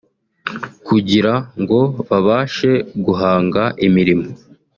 kugira 0.87 1.33
ngo 1.61 1.79
babashe 2.07 2.71
guhanga 3.05 3.63
imirimo 3.87 4.27